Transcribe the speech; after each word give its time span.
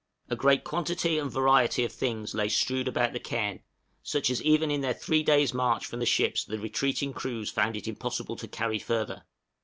}A 0.31 0.35
great 0.35 0.63
quantity 0.63 1.19
and 1.19 1.29
variety 1.31 1.83
of 1.83 1.91
things 1.91 2.33
lay 2.33 2.49
strewed 2.49 2.87
about 2.87 3.13
the 3.13 3.19
cairn, 3.19 3.61
such 4.01 4.31
as 4.31 4.41
even 4.41 4.71
in 4.71 4.81
their 4.81 4.95
three 4.95 5.21
days' 5.21 5.53
march 5.53 5.85
from 5.85 5.99
the 5.99 6.07
ships 6.07 6.43
the 6.43 6.57
retreating 6.57 7.13
crews 7.13 7.51
found 7.51 7.75
it 7.77 7.87
impossible 7.87 8.35
to 8.37 8.47
carry 8.47 8.79
further. 8.79 9.25